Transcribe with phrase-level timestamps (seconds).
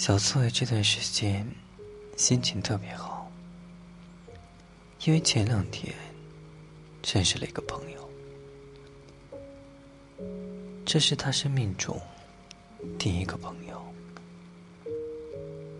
[0.00, 1.46] 小刺猬这段时间
[2.16, 3.30] 心情特别好，
[5.04, 5.94] 因为前两天
[7.04, 8.10] 认识了一个朋友，
[10.86, 12.00] 这是他生命中
[12.98, 13.78] 第一个朋友，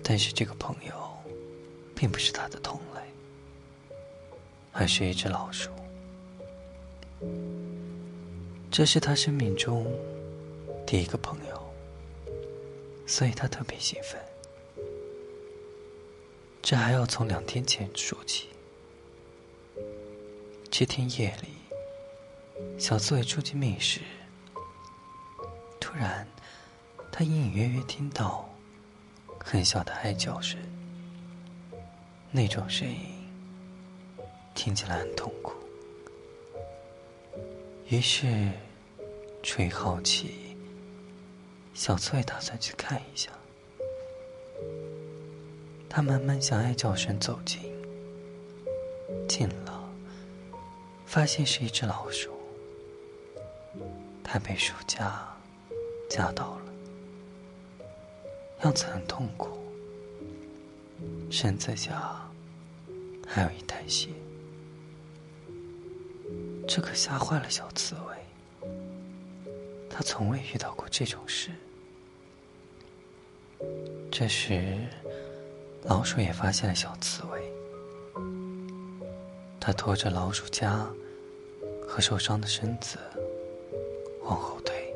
[0.03, 0.93] 但是这个朋友
[1.97, 3.01] 并不是他的同类，
[4.71, 5.71] 而是一只老鼠。
[8.71, 9.91] 这是他生命中
[10.87, 11.60] 第一个朋友。
[13.11, 14.21] 所以他特别兴奋。
[16.63, 18.51] 这还要从两天前说起。
[20.71, 24.01] 这天夜里，小刺猬出去觅食，
[25.81, 26.25] 突然，
[27.11, 28.49] 他隐隐约约听到
[29.41, 30.57] 很小的哀叫声。
[32.31, 33.29] 那种声音
[34.55, 35.55] 听起来很痛苦。
[37.89, 38.53] 于是，
[39.43, 40.50] 出于好奇。
[41.81, 43.31] 小刺猬打算去看一下。
[45.89, 47.59] 他慢慢向哀叫声走近，
[49.27, 49.91] 近了，
[51.07, 52.31] 发现是一只老鼠。
[54.23, 55.27] 它被鼠夹
[56.11, 56.65] 夹到了，
[58.63, 59.59] 样子很痛苦，
[61.31, 62.31] 身子下
[63.27, 64.11] 还有一滩血。
[66.69, 68.71] 这可吓坏了小刺猬，
[69.89, 71.51] 他从未遇到过这种事。
[74.11, 74.77] 这时，
[75.85, 77.41] 老鼠也发现了小刺猬。
[79.59, 80.87] 它拖着老鼠夹
[81.87, 82.99] 和受伤的身子
[84.23, 84.95] 往后退。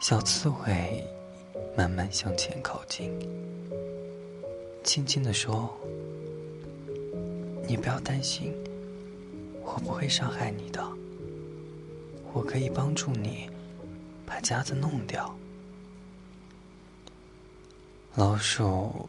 [0.00, 1.04] 小刺猬
[1.76, 3.12] 慢慢向前靠近，
[4.84, 5.74] 轻轻地说
[7.66, 8.54] ：“你不要担心，
[9.62, 10.82] 我不会伤害你的。
[12.32, 13.48] 我可以帮助你。”
[14.26, 15.34] 把夹子弄掉。
[18.14, 19.08] 老鼠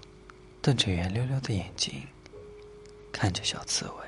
[0.62, 2.06] 瞪着圆溜溜的眼睛，
[3.12, 4.08] 看着小刺猬。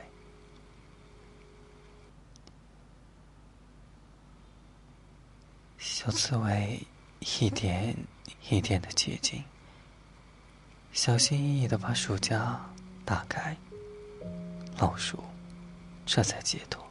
[5.77, 6.81] 小刺猬
[7.39, 7.95] 一点
[8.49, 9.43] 一点的接近，
[10.91, 12.59] 小心翼翼的把鼠夹
[13.05, 13.55] 打开，
[14.77, 15.23] 老鼠
[16.05, 16.85] 这才解脱。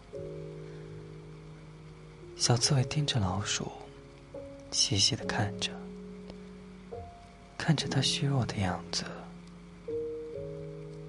[2.37, 3.71] 小刺猬盯着老鼠。
[4.71, 5.71] 细细的看着，
[7.57, 9.05] 看着他虚弱的样子，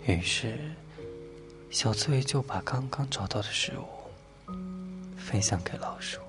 [0.05, 0.57] 于是
[1.69, 3.85] 小刺猬就把刚刚找到的食物
[5.17, 6.19] 分享给老鼠。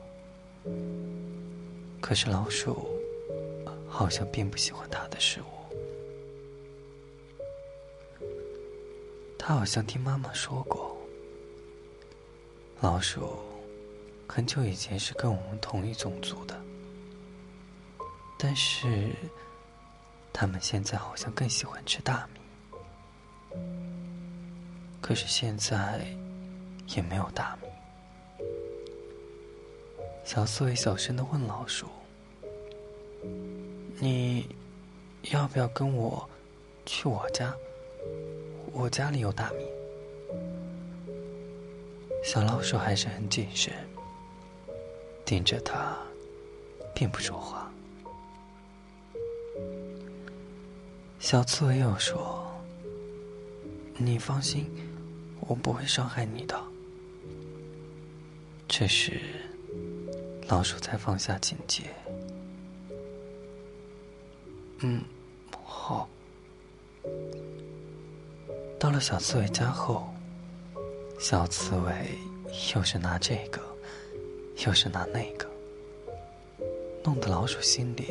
[2.00, 2.86] 可是老鼠
[3.88, 5.44] 好像并不喜欢它的食物。
[9.38, 10.96] 他好像听妈妈说过，
[12.80, 13.38] 老鼠
[14.28, 16.60] 很久以前是跟我们同一种族的。
[18.42, 19.14] 但是，
[20.32, 22.40] 他们现在好像更喜欢吃大米。
[25.02, 26.00] 可是现在
[26.96, 27.68] 也没有大米。
[30.24, 31.86] 小刺猬小声的问老鼠
[34.00, 34.48] ：“你
[35.32, 36.26] 要不要跟我
[36.86, 37.54] 去我家？
[38.72, 39.66] 我家里有大米。”
[42.24, 43.74] 小老鼠还是很谨慎，
[45.26, 45.94] 盯着他，
[46.94, 47.69] 并不说话。
[51.30, 52.44] 小刺猬又说
[53.96, 54.68] ：“你放心，
[55.38, 56.60] 我不会伤害你的。”
[58.66, 59.20] 这时，
[60.48, 61.84] 老鼠才放下警戒。
[64.80, 65.04] 嗯，
[65.62, 66.08] 好。
[68.76, 70.12] 到了小刺猬家后，
[71.20, 72.18] 小刺猬
[72.74, 73.62] 又是拿这个，
[74.66, 75.48] 又是拿那个，
[77.04, 78.08] 弄得老鼠心里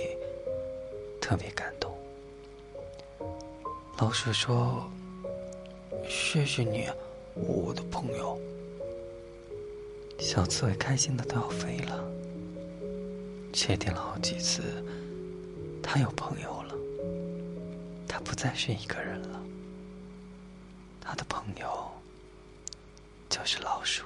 [1.19, 1.89] 特别感动。
[4.01, 4.89] 老鼠说
[6.07, 6.87] ：“谢谢你，
[7.35, 8.39] 我的朋友。”
[10.17, 12.01] 小刺猬开心的都要飞了，
[13.51, 14.63] 确定了好几次，
[15.83, 16.73] 他有朋友了，
[18.07, 19.43] 他不再是一个人了，
[21.01, 21.91] 他的朋友
[23.29, 24.05] 就是老鼠。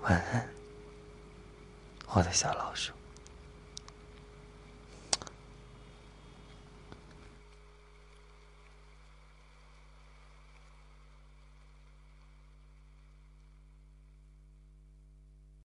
[0.00, 0.48] 晚安，
[2.08, 2.92] 我的小老鼠。